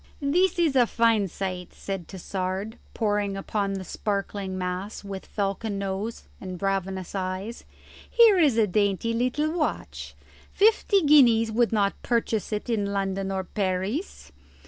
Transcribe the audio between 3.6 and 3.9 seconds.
the